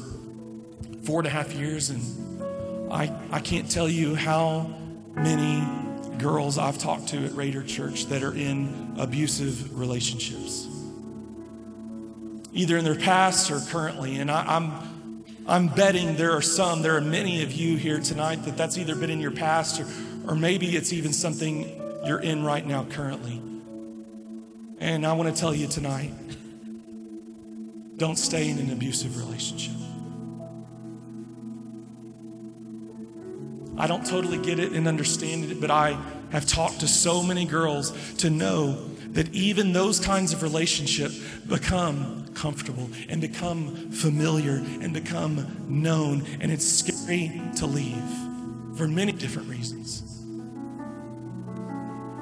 [1.04, 4.74] four and a half years, and I, I can't tell you how
[5.14, 5.64] many
[6.18, 10.66] girls I've talked to at Raider Church that are in abusive relationships,
[12.52, 14.16] either in their past or currently.
[14.16, 14.92] And I, I'm
[15.46, 18.94] I'm betting there are some, there are many of you here tonight that that's either
[18.94, 19.86] been in your past or,
[20.26, 23.40] or maybe it's even something you're in right now currently.
[24.78, 26.12] And I want to tell you tonight
[27.96, 29.76] don't stay in an abusive relationship.
[33.78, 35.96] I don't totally get it and understand it, but I
[36.30, 38.72] have talked to so many girls to know
[39.12, 46.50] that even those kinds of relationships become comfortable and become familiar and become known, and
[46.50, 48.02] it's scary to leave
[48.76, 50.11] for many different reasons.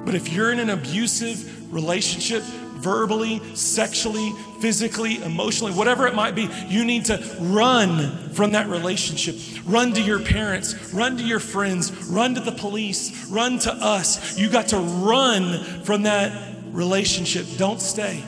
[0.05, 2.43] But if you're in an abusive relationship,
[2.81, 9.35] verbally, sexually, physically, emotionally, whatever it might be, you need to run from that relationship.
[9.65, 14.37] Run to your parents, run to your friends, run to the police, run to us.
[14.37, 17.45] You got to run from that relationship.
[17.57, 18.23] Don't stay.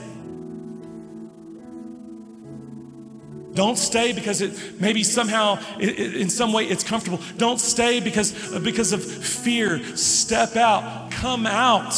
[3.54, 7.20] Don't stay because it maybe somehow, in some way, it's comfortable.
[7.38, 9.84] Don't stay because, because of fear.
[9.96, 11.12] Step out.
[11.24, 11.94] Come out.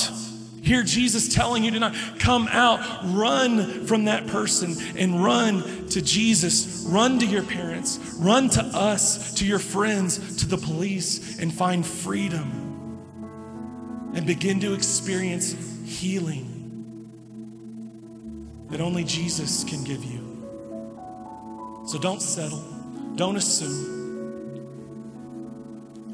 [0.62, 6.86] Hear Jesus telling you tonight, come out, run from that person and run to Jesus.
[6.88, 11.84] Run to your parents, run to us, to your friends, to the police, and find
[11.84, 13.02] freedom.
[14.14, 17.10] And begin to experience healing
[18.70, 20.22] that only Jesus can give you.
[21.88, 22.64] So don't settle,
[23.16, 23.95] don't assume,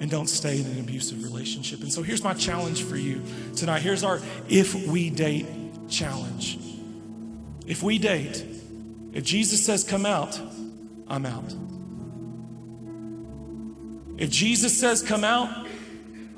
[0.01, 1.81] and don't stay in an abusive relationship.
[1.81, 3.21] And so here's my challenge for you
[3.55, 3.83] tonight.
[3.83, 5.45] Here's our if we date
[5.89, 6.57] challenge.
[7.67, 8.43] If we date,
[9.13, 10.41] if Jesus says come out,
[11.07, 11.53] I'm out.
[14.17, 15.67] If Jesus says come out,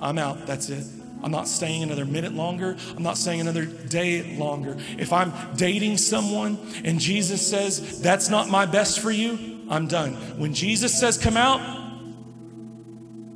[0.01, 0.45] I'm out.
[0.45, 0.85] That's it.
[1.23, 2.75] I'm not staying another minute longer.
[2.97, 4.75] I'm not staying another day longer.
[4.97, 10.15] If I'm dating someone and Jesus says, that's not my best for you, I'm done.
[10.37, 11.82] When Jesus says, come out,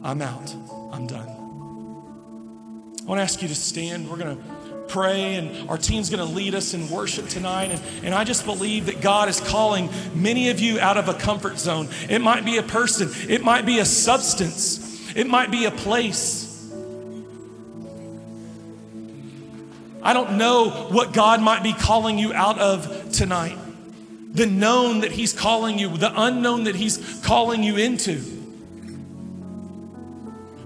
[0.07, 0.55] I'm out.
[0.93, 1.27] I'm done.
[1.27, 4.09] I want to ask you to stand.
[4.09, 4.43] We're going to
[4.87, 7.71] pray, and our team's going to lead us in worship tonight.
[7.71, 11.13] And, and I just believe that God is calling many of you out of a
[11.13, 11.89] comfort zone.
[12.09, 16.71] It might be a person, it might be a substance, it might be a place.
[20.01, 23.57] I don't know what God might be calling you out of tonight.
[24.31, 28.36] The known that He's calling you, the unknown that He's calling you into.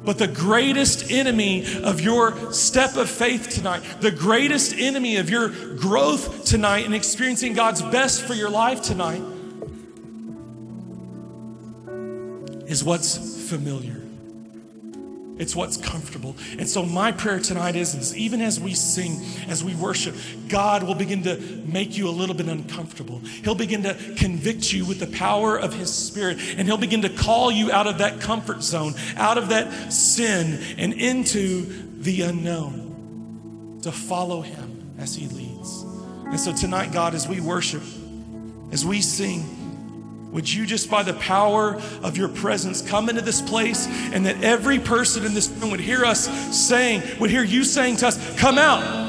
[0.03, 5.49] But the greatest enemy of your step of faith tonight, the greatest enemy of your
[5.75, 9.21] growth tonight and experiencing God's best for your life tonight
[12.67, 14.10] is what's familiar.
[15.41, 16.35] It's what's comfortable.
[16.59, 20.15] And so, my prayer tonight is, is even as we sing, as we worship,
[20.47, 21.35] God will begin to
[21.65, 23.17] make you a little bit uncomfortable.
[23.43, 27.09] He'll begin to convict you with the power of His Spirit, and He'll begin to
[27.09, 31.65] call you out of that comfort zone, out of that sin, and into
[31.99, 35.81] the unknown to follow Him as He leads.
[36.25, 37.81] And so, tonight, God, as we worship,
[38.71, 39.43] as we sing,
[40.31, 44.41] would you just by the power of your presence come into this place and that
[44.43, 46.27] every person in this room would hear us
[46.57, 49.01] saying, would hear you saying to us, come out.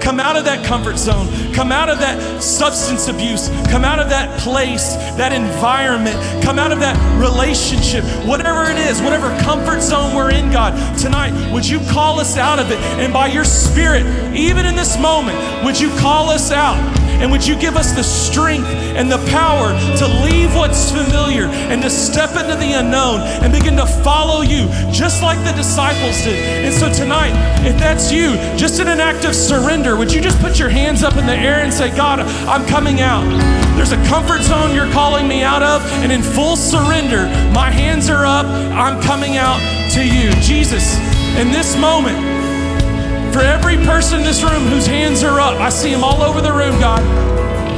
[0.00, 1.28] Come out of that comfort zone.
[1.52, 3.48] Come out of that substance abuse.
[3.70, 6.16] Come out of that place, that environment.
[6.42, 8.02] Come out of that relationship.
[8.26, 12.58] Whatever it is, whatever comfort zone we're in, God, tonight, would you call us out
[12.58, 12.78] of it?
[12.98, 16.99] And by your spirit, even in this moment, would you call us out?
[17.20, 21.82] And would you give us the strength and the power to leave what's familiar and
[21.82, 26.64] to step into the unknown and begin to follow you, just like the disciples did.
[26.64, 27.32] And so tonight,
[27.66, 31.02] if that's you, just in an act of surrender, would you just put your hands
[31.02, 33.24] up in the air and say, God, I'm coming out.
[33.76, 38.08] There's a comfort zone you're calling me out of, and in full surrender, my hands
[38.10, 38.46] are up.
[38.46, 39.60] I'm coming out
[39.92, 40.30] to you.
[40.40, 40.96] Jesus,
[41.36, 42.39] in this moment,
[43.32, 46.40] for every person in this room whose hands are up, I see them all over
[46.40, 47.00] the room, God.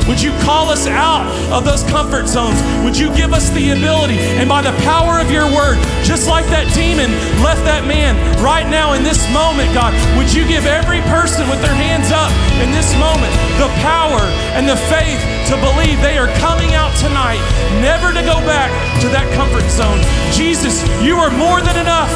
[0.08, 2.58] Would you call us out of those comfort zones?
[2.82, 6.44] Would you give us the ability, and by the power of your word, just like
[6.50, 10.98] that demon left that man right now in this moment, God, would you give every
[11.06, 13.30] person with their hands up in this moment
[13.62, 14.26] the power
[14.58, 15.22] and the faith
[15.52, 17.40] to believe they are coming out tonight,
[17.78, 18.74] never to go back
[19.06, 20.02] to that comfort zone?
[20.34, 22.10] Jesus, you are more than enough.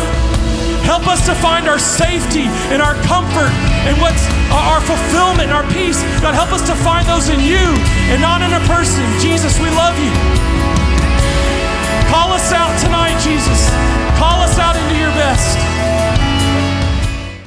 [0.87, 3.51] Help us to find our safety and our comfort
[3.85, 4.23] and what's
[4.55, 5.99] our fulfillment, our peace.
[6.23, 7.67] God, help us to find those in you
[8.09, 9.03] and not in a person.
[9.19, 10.15] Jesus, we love you.
[12.07, 13.69] Call us out tonight, Jesus.
[14.17, 15.76] Call us out into your best.